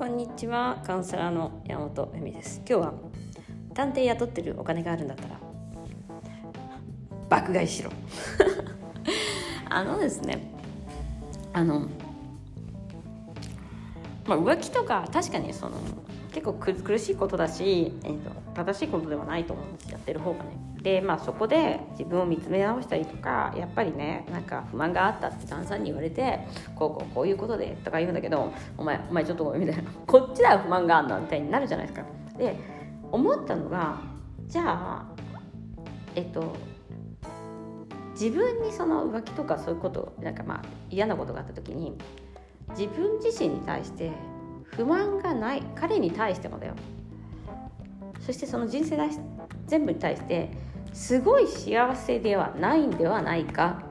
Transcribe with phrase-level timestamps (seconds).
[0.00, 2.62] こんにちはカウンセラーの山本恵美です。
[2.66, 2.94] 今日は
[3.74, 5.38] 探偵雇ってるお金があるんだったら
[7.28, 7.90] 爆買いしろ。
[9.68, 10.54] あのですね
[11.52, 11.80] あの
[14.26, 15.76] まあ浮気とか確かにその
[16.32, 20.50] 結構苦しいことだし、えーと、正しいことではないと思うんですやってる方がね。
[20.82, 26.40] でまあそこで自分を見つめ直したりとかやっぱりねなんか不満があったって旦さんに言われて
[26.74, 29.90] こうこうこういうことでとか言うんだけどお前お前ちょっとごめんみたいな。
[30.06, 32.06] こっちだ不満があんのみたいになるじゃないですか。
[32.38, 32.56] で
[33.12, 34.00] 思ったのが
[34.46, 35.04] じゃあ
[36.14, 36.54] えっと
[38.12, 41.96] 自分にその浮気とかそういうことなんかまあ嫌なことがあった時に
[42.70, 44.12] 自分自身に対して
[44.76, 46.74] 不満がない彼に対してもだよ。
[48.20, 48.96] そしてその人生
[49.66, 50.50] 全部に対して
[50.92, 53.82] すごい幸せではないんではないか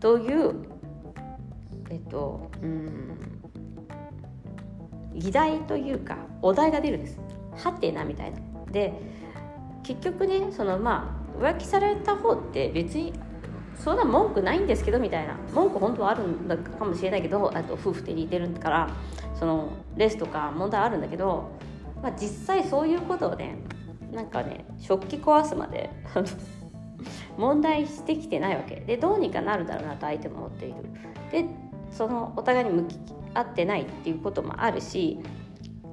[0.00, 0.54] という
[1.90, 3.18] えっとうん
[5.14, 7.20] 議題というかお題が出るんです。
[7.56, 8.38] はてなみたいな。
[8.70, 8.92] で
[9.82, 13.12] 結局ねそのまあ浮気された方って別に
[13.82, 15.36] そんな文句ないんですけどみたいな。
[15.52, 18.90] 文句本当はあるんだかもしれないけどあと夫婦って似てるから
[19.34, 21.50] そのレスとか問題あるんだけど、
[22.00, 23.56] まあ、実際そういうことをね
[24.12, 25.90] なんかね食器壊すまで
[27.36, 28.76] 問題してきてないわけ。
[28.76, 30.74] でどうにかなるだろうなと相手も思っている。
[31.32, 31.46] で
[31.90, 32.96] そのお互いに向き
[33.34, 35.18] 合ってないっていうこともあるし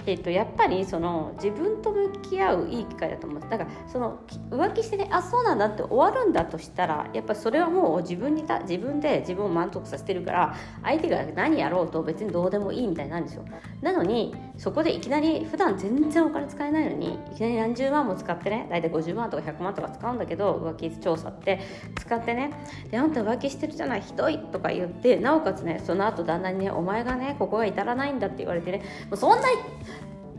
[0.05, 4.19] えっと、やっぱりその自分と向き合ういい機会だと思うだからその
[4.50, 13.45] 浮気してねあそうなんだって終わるんだとしたらやっぱりそれはもう自分にた自分で自分を満足させてるから相手が何やろうと別にどうでもいいみたいになるんですよ。
[13.81, 21.62] なのにそこでいきなり普段全然お金使えないのにいきなり何十万も使ってね大体50万とか100万とか使うんだけど浮気調査って
[21.98, 22.52] 使ってね。
[22.92, 29.48] であんた浮気してるじゃないひどいとか言ってなおかつねその後旦那にねお前がねここが至らないんだって言われてねもうそんな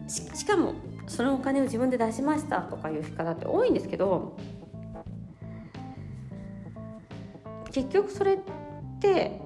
[0.07, 0.75] しかも
[1.07, 4.36] そのお金を自分で出しましたとかいう方って多いんですけど
[7.73, 8.39] 結局それっ
[9.01, 9.41] て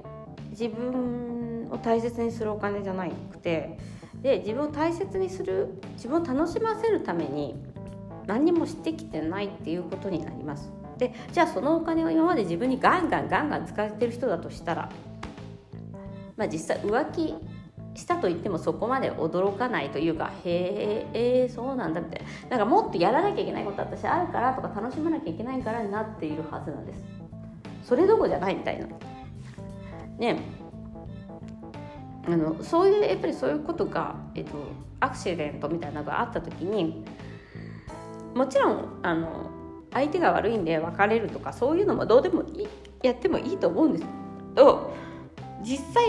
[0.50, 3.78] 自分を大切にするお金じゃなくて
[4.24, 7.54] で自分を大切にする自分を楽しませるために
[8.26, 10.72] 何にもしてきてないっていうことになります。
[10.96, 14.90] でじゃあそのお金を今まで自分にガンガンガンガン使ってる人だとしたら
[16.38, 17.34] まあ実際浮気
[17.94, 22.56] したと言ってもそこまで驚かないというかへえそうなんだみたいな。
[22.56, 27.04] なんかもっとやらなきゃいけないこと私あるからとか楽しまなきゃいけないからになっているはずなんです。
[27.82, 28.86] それどころじゃないみたいな。
[30.16, 30.63] ね
[32.26, 34.52] あのそういうやっぱりそういうことが、えっと、
[35.00, 37.04] アクシデントみたいなのがあった時に
[38.34, 39.50] もちろんあの
[39.92, 42.68] 相手が悪いんで別れるとかそういうのもどうでもいい
[43.02, 44.94] やってもいいと思うんですけど
[45.62, 46.04] 実際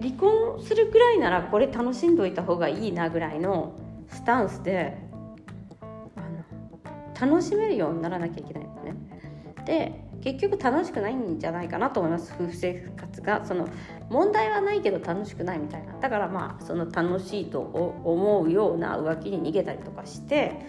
[0.00, 3.74] 離婚するぐらいならこれ楽しんどいた方がいいなぐらいの
[4.08, 4.96] スタンスで
[7.20, 8.94] 楽しめるようにならなきゃいけないんですね。
[9.64, 12.32] で結局楽しくないんじゃないかなと思います。
[12.38, 13.68] 夫婦生活がその
[14.08, 15.98] 問題はないけど楽しくないみたいな。
[15.98, 20.64] だからまあその楽しいと思うような浮気に逃げたりとかして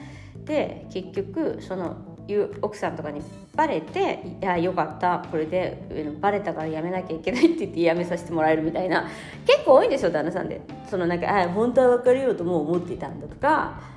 [0.46, 1.96] で結局その
[2.28, 3.22] いう奥さんとかに
[3.54, 5.26] バレて「いやよかった。
[5.30, 9.06] これでバレたからやめなきゃいけない」って言ってやめさせてもらえるみたいな。
[9.46, 10.62] 結構多いんですよ旦那さんで。
[10.90, 13.93] そのなんか「あ本当は別れようとも思っていたんだ」とか。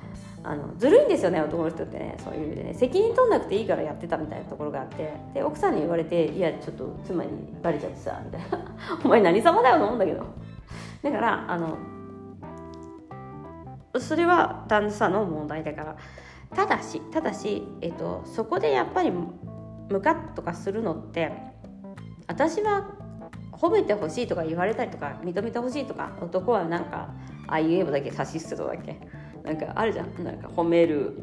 [0.49, 2.73] あのずるいんですよね男の人ってねそういう意味でね。
[2.73, 5.13] 責任取んなくていいからやってたみたいなところがあって。
[5.33, 7.31] で奥さんに言われて「いやちょっと妻に
[7.61, 10.25] バレちゃってさ」みたいな「お前何様だよ」と思うんだけど。
[11.03, 11.77] だからあの
[13.99, 15.95] それは旦那さんの問題だから。
[16.55, 21.31] ただしただし、えっと、そこでやっぱりムカッとかするのって
[22.27, 22.89] 私は
[23.51, 27.09] 褒めてほしいとか言われたりとか認めてほしいとか男はなんか
[27.47, 28.99] ああいうえばだけ差し捨てとだけ。
[29.47, 30.23] なんかあるじゃん。
[30.23, 31.13] なんか褒める。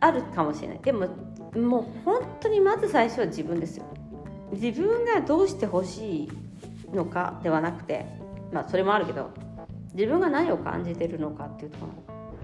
[0.00, 0.80] あるかもしれない。
[0.80, 1.06] でも
[1.54, 3.84] もう本当にまず最初は自分ですよ。
[4.52, 6.28] 自分がどうしてほしい
[6.92, 8.04] のかではなくて
[8.52, 9.30] まあそれもあるけど
[9.94, 11.92] 自分が何を感じてるのかっていうところ。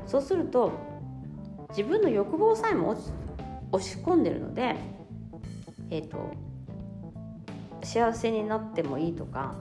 [0.06, 0.70] そうすると
[1.70, 2.96] 自分の欲望さえも
[3.72, 4.76] 押し込んでるので
[5.90, 6.32] えっ、ー、と
[7.82, 9.55] 幸せになってもいいとか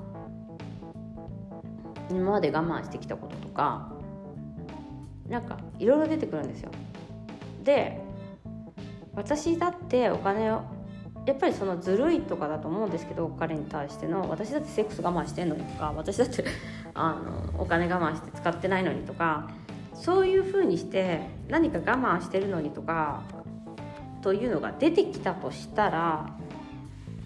[2.09, 3.91] 今まで我慢してきたこととか
[5.27, 6.71] なんかいろいろ出てくるんですよ。
[7.63, 8.01] で
[9.13, 10.61] 私だってお金を
[11.25, 16.45] やっぱりそのずるいとかだと思うんですけど彼に対しての私だってセックス我慢してんのにとか私だって
[16.93, 19.49] あのお金我慢して使ってないのにとか
[19.93, 23.23] そういうふうにして何か我慢してるのにとか
[24.21, 26.36] というのが出てきたとしたら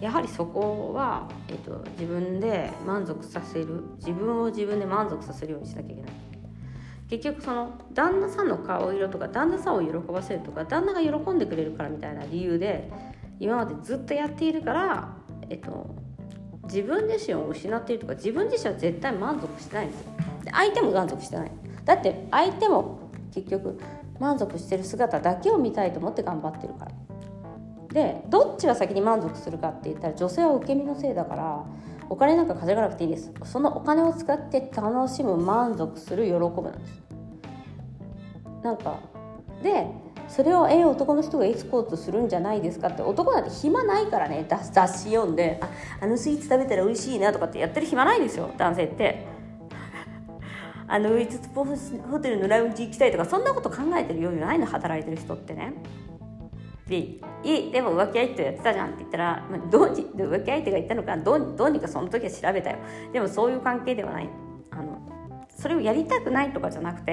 [0.02, 6.10] やはりそこは、えっと、自分で満足させる自分を自分で満足させるようにしなきゃいけない。
[7.08, 12.90] 結局その旦那さんの顔色とか旦那さんを喜ばせるとか旦那が喜んでくれるからみたいな理由で
[13.38, 15.16] 今までずっとやっているから、
[15.48, 15.94] えっと、
[16.64, 20.06] 自分自身を失っているとか自分自身は絶対満足してないんですよ。
[20.44, 21.52] で相手も満足してない。
[21.84, 23.78] だって相手も結局
[24.18, 26.92] 満足してる姿だけを見たいと思って頑張ってるから。
[27.92, 31.64] でどっちが先に満足するかって言ったら女性は受け身のせいだから
[32.08, 33.32] お金なんか稼がなくていいです。
[33.44, 37.02] そのお金を使って楽しむ満足する喜ぶなんです。
[38.62, 38.98] なんか
[39.62, 39.86] で
[40.28, 45.68] それをええ男の人がエスコートするんじゃないですかって男なんて暇ないからね雑誌読んであ
[46.00, 49.26] あのスイーツ食べたら美味しいなとかってやってる暇ないですよ男性って。
[50.88, 55.72] あのウイツポホテルのラウンジ行きたいとかそんなこと考えてる余裕ないの働いてる人ってね。
[56.88, 56.96] で
[57.44, 62.78] 「いいでも浮気相手やってたじゃん」って言ったら、まあ、どうに浮気相手が言ったのかどうどうにかその時は調べたよ。
[63.12, 64.28] でもそういう関係ではない。
[64.70, 64.98] あの
[65.48, 67.12] それをやりたくないとかじゃなくて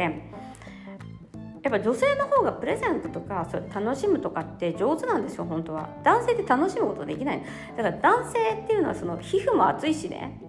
[1.61, 5.89] やっぱ女性の方がプレゼントとかそれ楽しむとかって上手なんですよ本当は。
[6.03, 7.43] 男性って楽しむことできない
[7.75, 10.41] だから男性っていうのはその皮膚も厚いしね。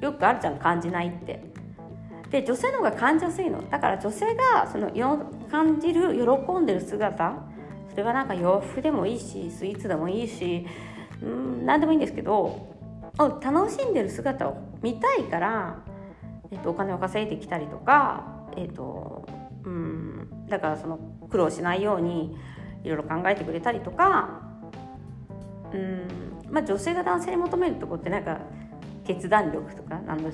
[0.00, 1.42] よくあるじゃん感じないって。
[2.30, 3.62] で女性の方が感じやすいの。
[3.70, 4.90] だから女性がその
[5.50, 7.34] 感じる喜んでる姿
[7.96, 10.66] それはなんか洋服でもいいしスイーツでもいいし
[11.22, 12.76] うん何でもいいんですけど
[13.16, 15.82] 楽しんでる姿を見たいから、
[16.50, 19.26] えっと、お金を稼いできたりとか、えっと
[19.64, 20.98] うん、だからその
[21.30, 22.36] 苦労しないように
[22.84, 24.42] いろいろ考えてくれたりとか、
[25.72, 26.06] うん
[26.50, 28.40] まあ、女性が男性に求めるとこってなんか
[29.06, 30.30] 決断力とかなんが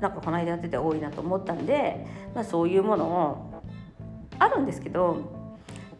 [0.00, 3.62] なんかこの間やってて多いなと思ったんで、まあ、そういうものを
[4.38, 5.43] あるんですけど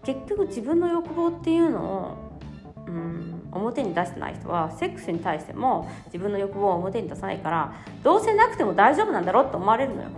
[0.05, 10.09] 結局自分の欲望っていうのを、うん、表に出してない人はセックスに対しても自分の欲望を表に出さないからどうせなくても大丈夫なんだろうって思われるのよ。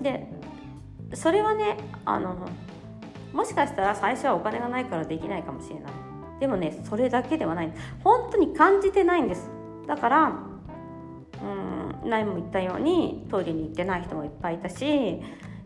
[0.00, 0.28] で
[1.14, 2.36] それはねあの
[3.32, 5.92] もしかしたら最初はお金がないからできないかもしれない。
[6.40, 7.72] でもねそれだけではない。
[8.04, 9.50] 本当に感じてないんです。
[9.86, 10.32] だから
[11.42, 15.20] うん前も言ったようにトイレに行ってない人もいっぱいいたし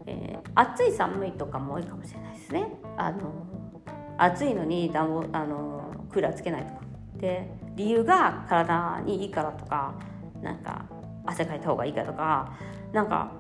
[0.07, 2.67] えー、暑い寒いとかも多いかもしれないですね。
[2.97, 3.21] あの
[4.19, 6.81] 暑いのに暖房あのクーラーつけないとか。
[7.17, 9.95] で理由が体にいいからとか
[10.43, 10.87] なんか
[11.25, 12.53] 汗かいた方がいいかとか。
[12.93, 13.33] なんか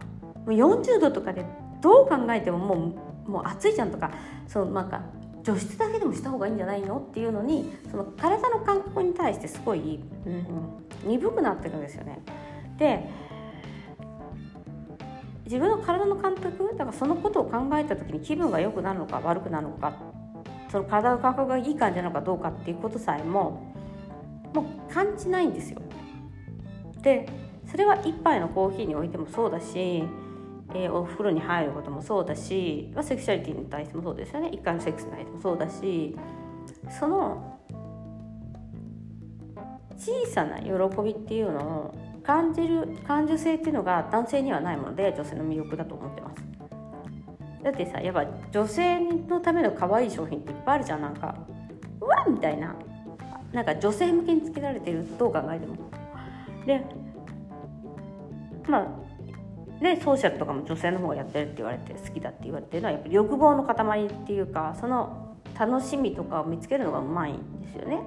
[0.46, 1.44] 40度とかで
[1.82, 2.94] どう考えてもも
[3.26, 4.10] うもう暑いじゃんとか。
[4.46, 5.00] そのなんか
[5.42, 10.46] 除湿だけでもした方がいいんじゃないのっていうのにその体の感覚に対してすごい、うん、
[11.04, 12.20] 鈍くなってるんですよね。
[12.78, 13.08] で
[15.52, 19.92] 自分の体の感覚だからそのことを考えた時に気分が良くなるのか悪くなるのか
[20.70, 23.70] その体の感覚がいい感じなのかどうかっていうことさえも
[24.54, 25.82] もう感じないんですよ。
[27.02, 27.28] で
[27.66, 30.04] それは一杯のコーヒーにおいてもそうだし、
[30.74, 36.16] えー、お風呂に入ることもそうだし、まあ、セクシャリティに対してもそうですよね一回のセックスに対してもそうだし
[36.98, 37.58] その
[39.98, 40.72] 小さな喜
[41.02, 46.42] びっていうのを感じる感受性っていうのが男性にはないもので女性の魅力だと思ってます。
[47.62, 51.02] だってさやっぱ女性のための可愛い商品っていっぱいあるじゃん。
[51.02, 51.36] なんか
[52.00, 52.74] うわみたいな。
[53.52, 55.76] なんか女性向けにつけられてるどう考えても。
[56.66, 56.84] で
[58.68, 68.00] まあでソーシャルとかも女性の方がやってるって言われて好きだって言われてるのはやっぱり欲望の塊っていうかその楽しみとかを見つけるのがうまいんですよね。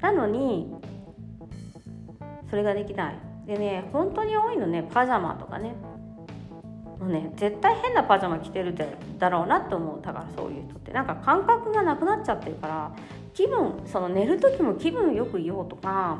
[0.00, 0.72] なのに
[2.50, 3.18] それができない。
[3.46, 5.74] でね本当に多いのねパジャマとかね。
[6.98, 8.74] もうね絶対変なパジャマ着てる
[9.18, 10.00] だろうなって思う。
[10.00, 10.92] だからそういう人って。
[10.92, 12.92] なんか感覚がなくなっちゃってるから
[13.32, 16.18] 気分その寝る時も気分よくいようとか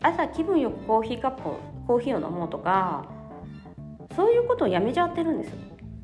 [0.00, 1.42] 朝気分よくコーヒーカップ
[1.86, 3.04] コーヒーを飲もうとか
[4.16, 5.56] そういうことをやめちゃってるんですよ。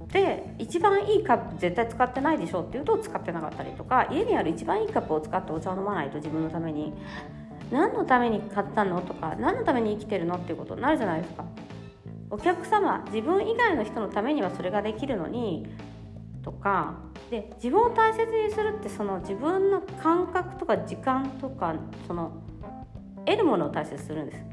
[0.09, 6.93] で一番いいカップ絶対使ってないでしょっていうと使ってなかったりとか家にある一番いいカップを使ってお茶を飲まないと自分のために
[7.73, 9.01] 何のために買ったの？
[9.01, 10.37] とか何のために生きてるの？
[10.37, 11.45] っていうことになるじゃないですか。
[12.31, 15.67] お客様自分以外の人のためにはそれができるのに
[16.43, 16.95] とか
[17.31, 21.75] で自分を大切にするってその自分の感覚とか時間とか
[22.07, 22.33] その
[23.27, 24.45] 得るものを大切にするんです。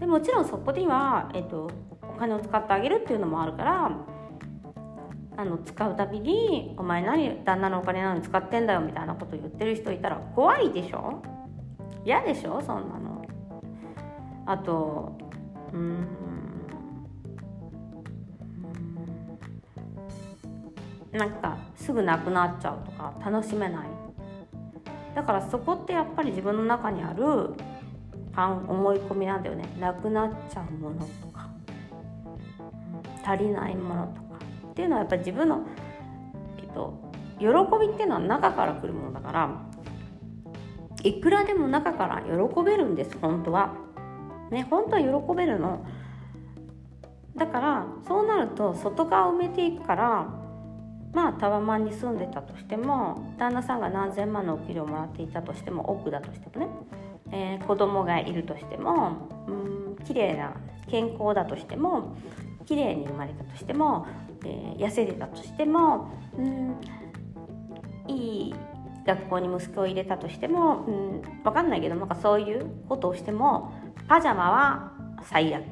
[0.00, 1.70] でもちろんそこには、えっと、
[2.02, 3.90] お金を使ってあげるっていうのもあるから
[5.36, 11.22] あの使うたびに「お前何旦那のお金なのに使ってんだよ」みたいなこと言ってる人いたら怖いでしょ？
[12.04, 13.24] 嫌でしょそんなの。
[14.46, 15.12] あと
[15.72, 16.06] うん。
[21.12, 23.88] なんかすぐなくなっちゃうとか楽しめない。
[25.14, 27.54] だからそこってやっぱり自分の中にある
[28.36, 29.64] 思い込みなんだよね。
[29.78, 31.48] なくなっちゃうものとか。
[33.24, 34.38] 足りないものとか。
[34.70, 35.66] っていうのはやっぱり自分の、
[36.58, 36.94] えっと、
[37.38, 39.50] 喜びっていうのは中から来るものだから
[41.02, 43.74] いくらでも中から喜べるんです本当は。
[44.50, 45.84] ね本当は喜べるの。
[47.36, 50.28] だからそうなると外側を埋めていくから
[51.12, 56.72] まあタワマンに住んでたとしても旦那さんが何千万のお給料もらっていたとしても奥だとしてもね、
[57.32, 60.54] えー、子供がいるとしてもうん綺麗な
[60.90, 62.16] 健康だとしても
[62.66, 64.06] 綺麗に生まれたとしても、
[64.44, 66.76] えー、痩せてたとしてもうん
[68.06, 68.54] いい
[69.10, 73.72] 学校に息子を入れたとしても、うん、分かんないけどなんかそういうことをしても
[74.06, 75.64] パジャマは最悪。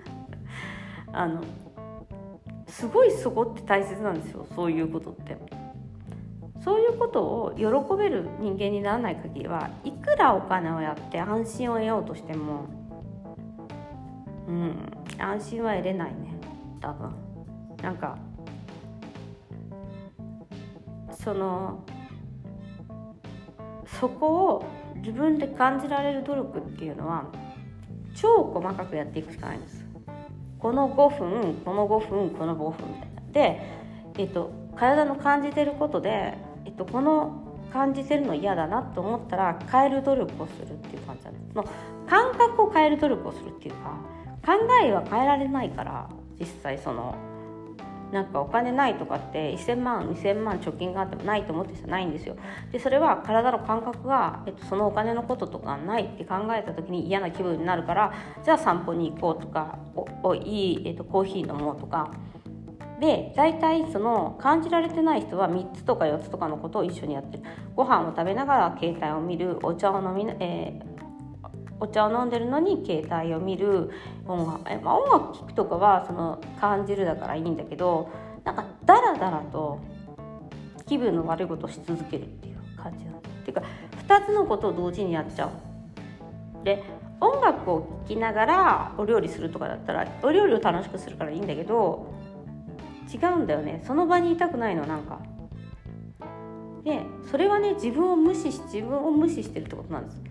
[1.12, 1.42] あの
[2.66, 5.36] すごいそこって大切なんですよそういうことって。
[6.60, 7.64] そういうことを喜
[7.96, 12.66] べる人間にならない限りはいくらお金をやって安心を得ようとしても
[14.48, 16.34] うん安心は得れないね
[16.80, 17.14] 多分。
[17.82, 18.18] なんか
[21.12, 21.84] その
[24.00, 24.64] そこを
[24.96, 27.24] 自分で感じられる努力っていうのは
[28.14, 29.84] 超細かくやっていくしかないんです。
[30.58, 33.32] この5分この5分この5分みたいな。
[33.32, 33.62] で、
[34.18, 41.54] えっと、体の感じてることで、えっと、この感じてるの嫌だなと思ったら変える努力をするっていう感じなんです。
[41.54, 41.64] の
[42.08, 43.98] 感覚を変える努力をするっていうか
[44.44, 44.52] 考
[44.82, 47.14] えは変えられないから実際その
[48.12, 52.36] なんかお金ないとかって1000万2000万貯金があってもないと思ってる人ないんですよ。
[52.72, 58.12] でそれは体の感覚が、えっと、そのお金のこととかないって考えた時に嫌な気分になるから
[58.44, 62.10] じゃあ散歩に行こうとかおおいい、えっと、コーヒー飲もうとか。
[63.00, 67.44] で大体その感じられてない人は3つとか4つとかのことを一緒にやってる。
[67.76, 70.97] ご飯を食べながら携帯を見るお茶を飲み、えー
[71.80, 73.90] お茶を飲んでるのに携帯を見る
[74.26, 78.10] 音楽,、えまあ、音楽聴くとかはその感じるだからいいんだけど
[78.44, 79.78] なんかダラダラと
[80.86, 83.62] 気分の悪いことをし続けるっていう感じなんっていうか
[84.06, 85.50] 2つのことを同時にやっちゃう。
[86.64, 86.82] で
[87.20, 92.06] 音楽を聴きながらお料理するとかだったらお料理を楽しくするからいいんだけど
[93.12, 95.20] 違うんだよねその場にいたくないのなんか。
[96.84, 100.22] でそれはね自分を無視し自分を無視してるってことなんです。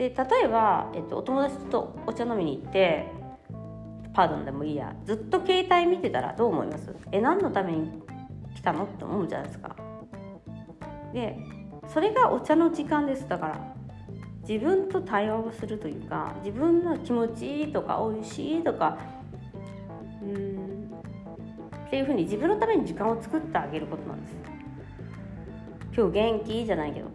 [0.00, 0.14] で例
[0.44, 3.12] えば、えっと、お友達とお茶飲みに行って
[4.14, 6.96] パードンでもいいやずっと携帯見てたらどう思います？
[7.12, 8.02] え何のために
[8.56, 8.84] 来たの？
[8.84, 9.76] って思うじゃないですか。
[11.12, 11.36] で
[11.86, 13.28] それがお茶の時間です。
[13.28, 13.74] だから
[14.48, 18.96] 自分と対話をするというか自分の気持ちいいとか美味しいとか
[20.22, 20.90] うん
[21.86, 24.34] っていうふうに自分のために時間を作ってあげることなんです。
[25.94, 26.64] 今日元気？
[26.64, 27.10] じゃないけど。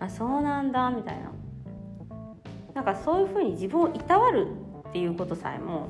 [0.00, 1.30] あそうなんだみたいな。
[2.74, 4.48] なんかそういうふうに自分をいたわる
[4.88, 5.88] っていうことさえも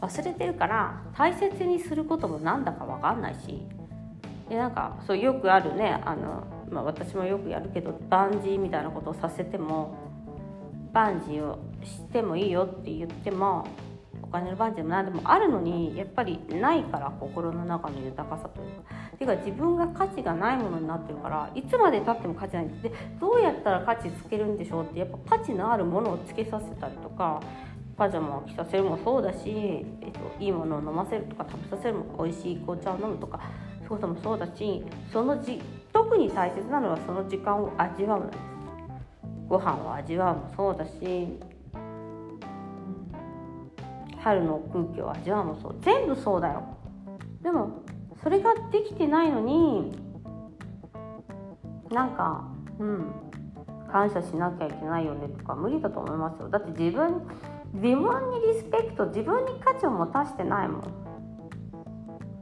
[0.00, 3.62] 忘れてるから大切にすることもなんだか分かんないし。
[4.48, 9.94] でなんかそうよくあるねあの、まあ、私もよくやるけどバンジーみたいなことをさせても
[10.92, 13.64] バンジーをしてもいいよって言っても
[14.30, 19.00] 金のバンジーも何でもあるのにやっぱりないから心の中の豊かさというか。
[19.20, 22.68] ていうか自分が価値がないものになってるからいつまでたっても価値ない。
[22.82, 27.40] でどうやったら価値つけるんでしょうってやっぱ価値のあるものをつけさせたりとか
[27.98, 33.40] パジャマを着させるもそうだし、えっと、いいものを飲ませるとか食べさせるも美味しい紅茶を飲むとか
[33.76, 34.82] そういうこともそうだし
[35.12, 35.60] そのじ
[35.92, 38.40] 特に大切なのはその時間を味わうのです。
[39.48, 41.28] ご飯を味わうもそうだし
[44.20, 45.76] 春の空気を味わうもそう。
[45.80, 46.62] 全部そうだよ。
[47.42, 47.82] でも
[48.22, 49.92] それができてないのに
[51.90, 52.44] なんか
[52.78, 53.12] うん
[53.90, 56.48] 感謝しなきゃいけないよねとか無理だと思いますよ。
[56.48, 57.26] だって自分
[57.72, 60.82] 自分にリスペクト自分に価値を持たしてないもん。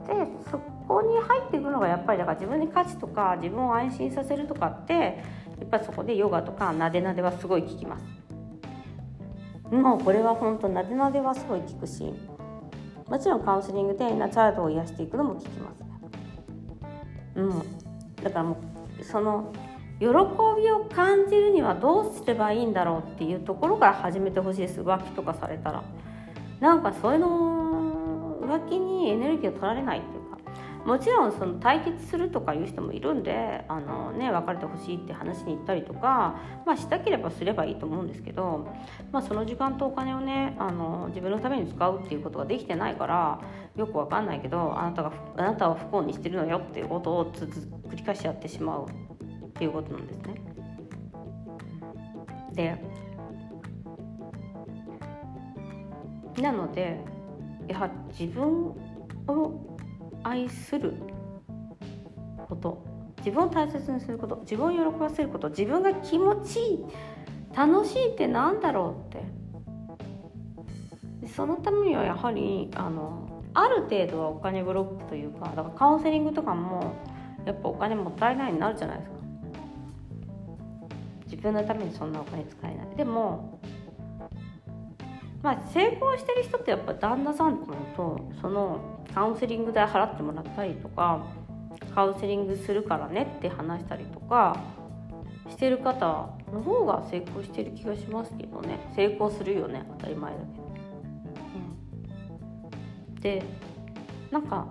[0.07, 0.15] で
[0.51, 0.59] そ
[0.89, 8.05] こに入っていくのがやっぱりだから自分に価値とか自分を安心させるとかってやっぱりそこでヨガとかなでなではすごい効きます。
[9.71, 12.15] もうこれは本当なでなではすごい効くし
[13.09, 15.81] もちろんカウンセリングでイナーチャイルドを癒していくのも効きます。
[15.81, 15.87] ね
[17.37, 17.49] うん。
[18.23, 18.59] だからも
[19.01, 19.53] うその
[19.99, 24.83] 喜びを感じるにはどうすればいいんだろうっていうところから始めてほしいです。
[24.83, 25.83] 浮気とかされたら。
[26.61, 30.18] なんかそういうの浮気にエネルギーを取られないって
[30.85, 38.69] もちろんその対決するとかいう人もいるんであの、ね、別れてほしいって話に行ったりとか、まあ、したければすればいいと思うんですけど、
[39.13, 43.41] まあ、その時間とお金をねあの自分のために使うっていうことができてないから
[43.77, 50.35] よくわかんないけどあなたがあなたは不幸にしてるのよっていうことを繰り返しやってしまうっていうことなんですね。
[52.55, 52.99] で
[56.43, 56.99] なので
[57.69, 58.75] やはり自分
[59.27, 59.78] を
[60.29, 60.95] 愛する
[62.49, 62.85] こと
[63.19, 66.85] 自分を大切にすること自分を喜ばせること自分が気持ちいい
[67.55, 69.39] 楽しいってなんだろうって。
[71.29, 76.95] そのためにはやはりあのある程度はお金ブロックというかだからカウンセリングとかも
[77.45, 79.17] やっぱお金もったいないになるじゃないですか。
[81.27, 82.97] 自分のためにそんなお金使えない。
[82.97, 83.58] でも
[85.43, 87.59] まあ成功してる人ってやっぱ旦那さん
[87.97, 88.81] とその
[89.15, 91.25] カウンセリング代払ってもらったりとか
[91.95, 94.57] カウンセリングするからねって話したりとか
[95.49, 98.79] してる方の方が成功してる気がしますけどね。
[98.95, 100.69] 成功するよね当たり前だけど。
[103.21, 103.43] で
[104.31, 104.69] なんか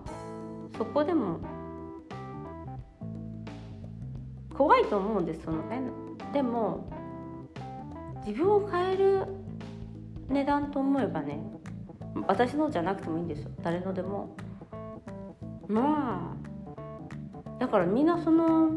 [0.78, 1.40] そこでも
[4.54, 5.82] 怖いと思うんですそのね。
[6.34, 6.90] でも
[8.26, 9.37] 自分を変える
[10.30, 11.40] 値段と思えばね
[12.28, 13.52] 私のじゃなくてもいいんですよ。
[13.62, 14.36] 誰のでも。
[15.68, 16.48] まあ。
[17.60, 18.70] だからみんなその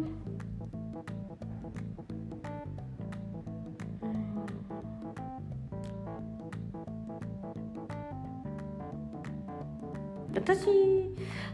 [10.34, 10.66] 私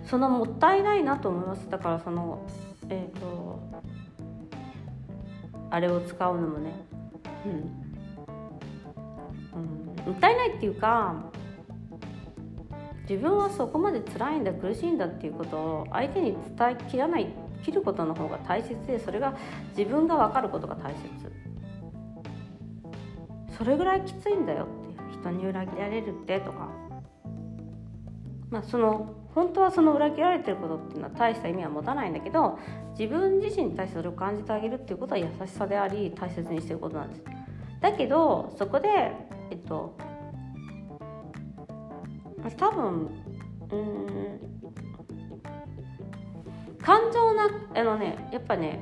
[0.05, 1.69] そのもったいないなと思います。
[1.69, 2.47] だからその
[2.89, 3.61] えっ、ー、と
[5.71, 6.73] あれを使うのもね。
[7.45, 7.86] うん、うん、
[10.07, 11.17] もったいないっていうか
[13.09, 17.29] 自分はそこまで辛いんだ苦しいんだっていうことを相手に伝えきらない
[17.63, 19.37] 切ることの方が大切でそれが
[19.77, 21.01] 自分が分かることが大切。
[23.57, 26.69] それぐらいきついんだよって人に裏切られるってとか。
[28.51, 32.59] まあその本当はその裏切られてることっていうのは大した意味は持たないんだけど
[32.99, 37.25] 自分自身に対してそれを感じてあげるっていうことは優しさであり大切にしてることなんです。
[37.81, 39.13] だけどそこで
[39.51, 39.97] えっと
[42.59, 43.11] 多分
[43.73, 44.41] うん
[46.81, 48.81] 感情なあのねやっぱね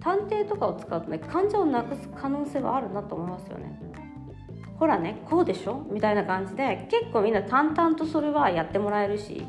[0.00, 3.80] 探偵とかを使うとね感情をなくす可能性はあるなと思いますよね。
[4.76, 5.84] ほらねこうでしょ？
[5.90, 9.44] みたいな感じで結構みんな淡々とそれはやってもらえるし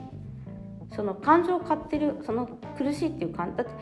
[0.95, 3.73] その感情を買ってるその苦しいっていう感じだって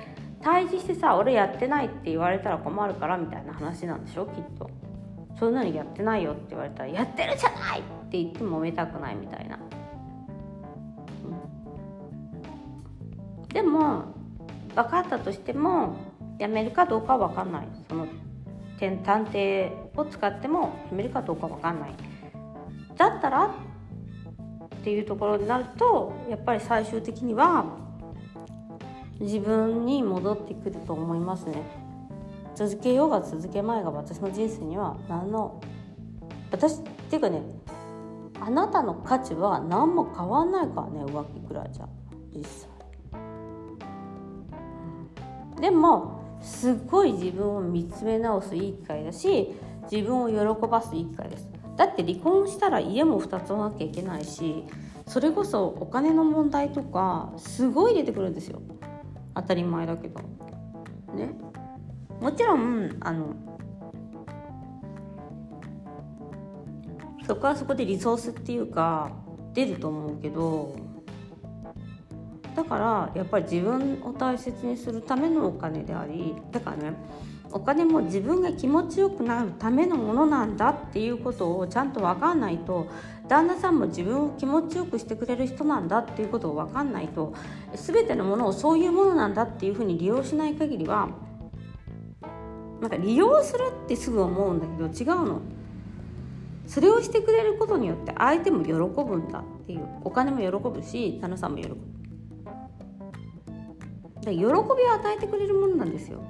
[0.42, 4.26] 対峙してさ俺やってないって言われたら困るからみたいな話なんでしょ？
[4.26, 4.70] きっと。
[5.39, 7.80] そういうのにやってないよって言われたらやってるじゃない！
[7.80, 9.60] って言っても揉めたくないみたいな、
[13.41, 14.06] うん、でも
[14.76, 15.95] 分かったとしても
[16.39, 18.08] やめるかどうかは分かんないその
[18.80, 21.95] 探偵を使ってもやめるかどうか分かんない
[22.95, 23.50] だったらっ
[24.84, 27.65] ていうところになるとやっぱり最終的には
[29.19, 31.87] 自分に戻ってくると思いますね。
[32.58, 35.62] 続けようが続けまいが私の人生には何の
[36.50, 37.43] 私っていうかね
[38.41, 41.88] あなたの価値は何も変わんないからね浮気くらいじゃ
[42.36, 42.70] 実際、
[45.56, 49.54] うん、でもすっごい自分を見つめ直すいい機会だし
[49.91, 51.48] 自分を喜ばすいい機会です。
[51.76, 54.65] だって離婚したら家も2つなきゃいけないし
[55.06, 58.63] それこそお金の問題とかすごい出てくるんですよ。
[59.36, 60.20] 当たり前だけど。
[61.13, 61.47] ね。
[62.20, 63.36] もちろんあの
[67.28, 69.12] そこはそこでリソースっていうか
[69.54, 70.76] 出ると思うけど
[72.56, 76.94] だからやっぱり自分を大切にするためのお金でありだからね
[77.52, 82.88] お金も自分が気持ちよくなるためのものなんだっていうことをちゃんと分かんないと
[83.28, 87.34] 旦那さんも自分を気持ちよくしてくれる人なんだっていうことを分かんないと
[87.76, 91.10] 全てのものをそういうものなんだっていうふうに利用しない限りは
[92.82, 95.42] なんか利用するってすぐ思うんだけど違うの。
[96.68, 99.88] それをしてくれることによって相手も喜ぶんだっていう。
[100.04, 101.78] お金も喜ぶし旦那さんも喜ぶ。
[104.22, 106.22] で喜びを与えてくれるものなんですよ。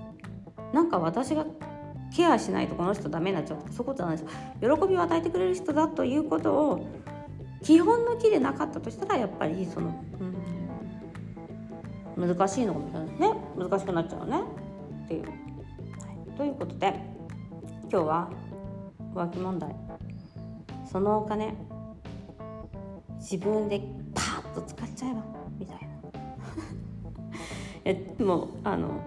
[0.74, 1.46] なんか私が
[2.16, 4.30] ケアしないとこの人ダメになっちゃうとかそういうことじゃないです
[4.60, 6.88] 喜びを与えてくれる人だということを
[7.64, 10.04] 基本の木でなかったとしたらやっぱりその、
[12.18, 13.40] うん、難しいのかもしれないね。
[13.58, 14.42] 難しくなっちゃうね。
[15.06, 15.47] っていう。
[16.38, 16.94] ということで
[17.90, 18.30] 今日は
[19.16, 19.76] 浮気問題。
[20.90, 21.56] そのお金
[23.20, 23.82] 自分で
[24.14, 25.24] パーッと使っちゃえば
[25.58, 25.88] みたいな。
[27.86, 29.02] えもうあの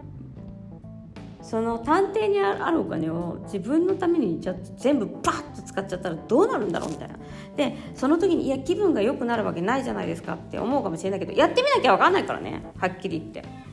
[1.40, 7.14] その探偵にあるお金を自分のためにじゃ全部バッと使っちゃったらどうなるんだろうみたいな。
[7.57, 13.69] でその時にいや気分が良くなるわけないじゃないですかって思うかもしれないけどやってみなきゃ分かんないからねはっきり言って。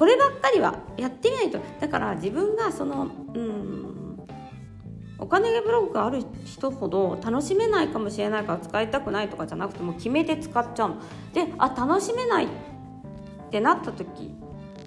[0.00, 1.60] こればっかりはやってみないと。
[1.78, 4.18] だから自分がそのうん
[5.18, 10.96] お金ブログがある人ほど楽しめないかもしれないから使いたくないとかじゃなくてもう決めて使っちゃうの。
[11.34, 12.48] であ楽しめないっ
[13.50, 14.32] てなった時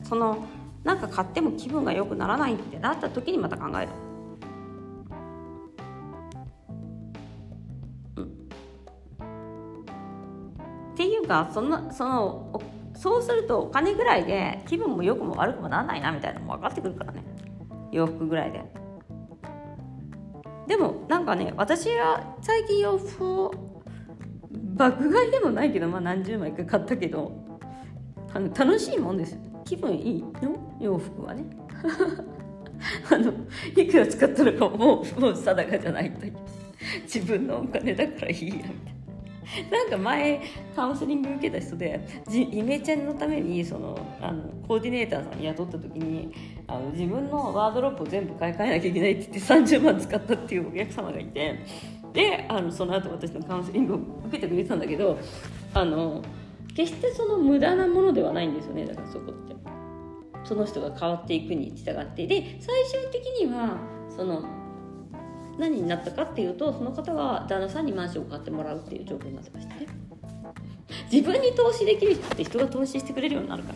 [0.04, 0.47] その
[0.84, 3.89] なんか買っても気分が良くならないってなった時にまた考える。
[8.15, 8.23] うん、
[10.93, 17.23] っていうかそのそのおそうするとお金ぐらいで気分も良くも悪くもならないなみたいなのも分かってくるからね。
[17.91, 18.63] 洋服ぐらいで。
[20.67, 23.51] でもなんかね私は最近洋服を
[24.75, 27.32] 爆買いでもないけどまあ何十枚か買ったけど
[28.34, 29.39] あの楽しいもんですよ。
[29.65, 30.77] 気分いいの？
[30.79, 31.45] 洋服はね。
[33.12, 33.32] あの
[33.75, 36.34] いくら使ったのかもうもう定かじゃないという。
[37.03, 38.92] 自分のお金だからいいやみたいな。
[39.71, 40.41] なんか前
[40.75, 46.33] カウンセリング受けた人でイメチェンのためにそのあのコーディネーターさん雇った時に
[46.67, 51.59] あの自分のワードロップを全部買い替えなきゃいけないって言って30万使ったっていうお客様がいて
[52.13, 55.19] であのその後私のカウンセリングを受けてくれてたんだけど
[55.73, 56.21] あの
[56.75, 58.85] 決してその無駄なものではないんですよね。
[58.85, 59.53] だからそこって。
[60.43, 62.27] その人が変わっていくに従って。
[62.27, 63.77] で最終的には
[64.09, 64.43] その
[65.57, 69.87] 何になったかっていうとその方は旦那さんにマンションを買ってもらうっていう状況になってましたね。
[71.11, 73.73] 自分に投資できる人って人が投資してくれるようになるか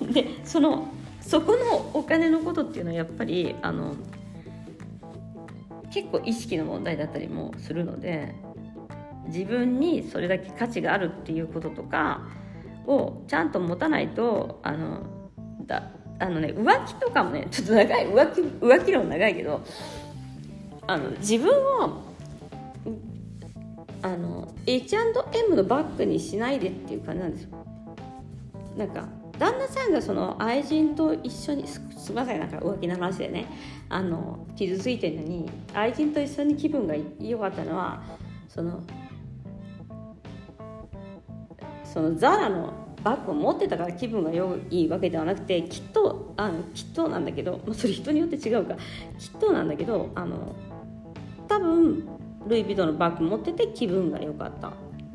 [0.00, 0.12] ら。
[0.12, 0.88] でその
[1.20, 3.94] そこのお金のことっていうのはやっぱりあの
[5.90, 8.34] 結構意識の問題だったりもするので
[9.26, 12.22] 自分にそれだけ価値があるっていうこととか
[12.86, 15.30] をちゃんと持たないとあの
[15.66, 19.60] だあのね浮気とかもねちょっと長い浮気浮気論長いけど
[20.86, 21.50] あの自分
[21.82, 22.02] を
[24.02, 27.48] あの H&M のバッグにしないでっていう感じなんですよ。
[28.76, 33.46] なんか旦那さんがその愛人と一緒にすすみませんなんか浮気の話でね
[33.88, 38.02] あの傷ついてるのに愛人と一緒に気分が良かったのは
[38.48, 38.82] その
[41.84, 48.74] そのザラのバッグを持ってたから気分が良いわけではなくてきっとあのきっとなんだけど、まあ、それ人によって違うか
[49.18, 50.56] きっとなんだけどあの
[51.46, 52.08] 多分
[52.46, 54.72] ルイ・ヴィトンのバッグ持ってて気分が良かったっ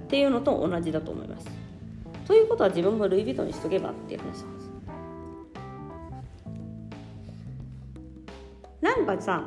[0.08, 1.48] ていうのと同じだと思います。
[2.26, 4.70] ということは自分もルイ・ヴィトンにしとけばっていう話なんです。
[8.82, 9.44] なんかさ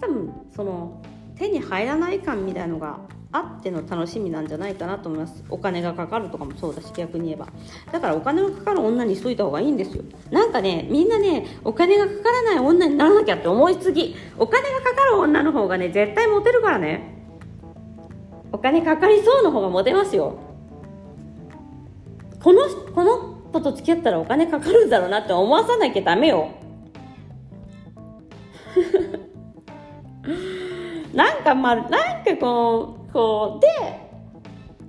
[0.00, 1.02] 多分その
[1.36, 2.98] 手に入らない感みたいのが
[3.32, 5.44] あっての楽しみなんじゃないかなと思います。
[5.48, 7.48] お金がかかるとかもそうだし逆に言えば。
[7.92, 10.04] だからお金がかかる女にしといた方がいいんですよ。
[10.30, 14.16] なんかねみんなねお金がかからない女にならなきゃって思いすぎ。
[14.38, 17.14] お金がかかる女の方がね絶対モテるからね。
[18.52, 20.38] お金かかりそうの方がモテますよ。
[22.42, 22.62] この
[22.94, 26.50] この子と付き合ったらお金かかるんだろうなって思わさなきゃダメよ。
[31.12, 31.88] なんかまあなん
[32.24, 33.66] かこうこうで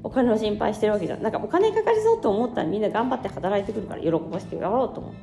[0.03, 5.13] お金の心配してるわけじゃんなんかお金かかりそうと思ったらみんな頑張って働いてくるから喜ばしてやろうと思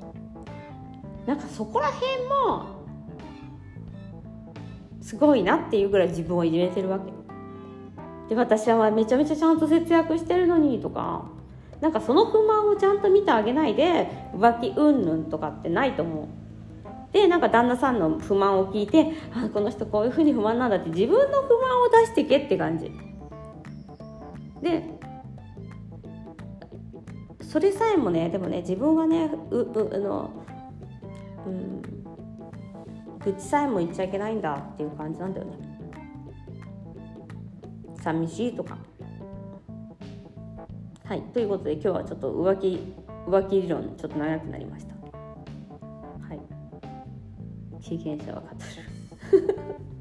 [1.26, 2.66] うなんかそこら辺も
[5.02, 7.12] すごいなっていうぐらい自分を入れてるわけ。
[8.30, 11.26] で私はめちゃめちゃちゃんと節約してるのにとか
[11.82, 16.43] なんかその不満をちゃんと見てあげないで浮気うんぬんとかってないと思う。
[17.14, 22.90] でなんか旦那さんの不満を聞いてあこの人こういうふうに不満なんだって自分の不満を出してけって感じ。
[24.60, 24.82] で
[27.40, 30.30] それさえもねでもね自分はねううあの
[31.46, 31.82] うん
[33.24, 35.52] 愚痴さえも言っちゃいけないんだっていう感じなんだよね。
[38.02, 38.76] 寂しいとか。
[41.04, 42.92] はいということで今日はちょっと浮気
[43.28, 44.93] 浮気理論ちょっと長くなりました。
[47.84, 48.48] 経験者は語
[49.36, 49.56] る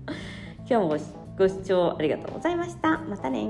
[0.68, 0.98] 今日も
[1.38, 3.00] ご視聴ありがとうございました。
[3.00, 3.50] またね。